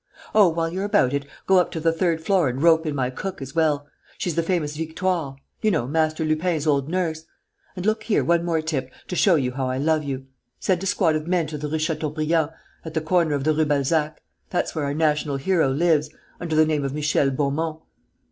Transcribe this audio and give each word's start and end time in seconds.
Oh, 0.33 0.47
while 0.49 0.73
you're 0.73 0.83
about 0.83 1.13
it, 1.13 1.27
go 1.45 1.59
up 1.59 1.69
to 1.73 1.79
the 1.79 1.91
third 1.93 2.23
floor 2.25 2.49
and 2.49 2.63
rope 2.63 2.87
in 2.87 2.95
my 2.95 3.11
cook 3.11 3.39
as 3.39 3.53
well.... 3.53 3.85
She's 4.17 4.33
the 4.33 4.41
famous 4.41 4.75
Victoire: 4.75 5.35
you 5.61 5.69
know, 5.69 5.85
Master 5.87 6.25
Lupin's 6.25 6.65
old 6.65 6.89
nurse.... 6.89 7.25
And, 7.75 7.85
look 7.85 8.01
here, 8.01 8.23
one 8.23 8.43
more 8.43 8.63
tip, 8.63 8.91
to 9.09 9.15
show 9.15 9.35
you 9.35 9.51
how 9.51 9.67
I 9.67 9.77
love 9.77 10.03
you: 10.03 10.25
send 10.59 10.81
a 10.81 10.87
squad 10.87 11.15
of 11.15 11.27
men 11.27 11.45
to 11.45 11.57
the 11.59 11.67
Rue 11.69 11.77
Chateaubriand, 11.77 12.49
at 12.83 12.95
the 12.95 13.01
corner 13.01 13.35
of 13.35 13.43
the 13.43 13.53
Rue 13.53 13.63
Balzac.... 13.63 14.19
That's 14.49 14.73
where 14.73 14.85
our 14.85 14.95
national 14.95 15.37
hero 15.37 15.69
lives, 15.69 16.09
under 16.39 16.55
the 16.55 16.65
name 16.65 16.83
of 16.83 16.95
Michel 16.95 17.29
Beaumont.... 17.29 17.79